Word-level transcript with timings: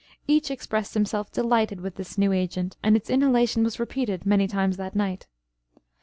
Each 0.27 0.49
expressed 0.49 0.95
himself 0.95 1.31
delighted 1.31 1.79
with 1.79 1.93
this 1.93 2.17
new 2.17 2.33
agent, 2.33 2.75
and 2.81 2.95
its 2.95 3.07
inhalation 3.07 3.63
was 3.63 3.79
repeated 3.79 4.25
many 4.25 4.47
times 4.47 4.77
that 4.77 4.95
night. 4.95 5.27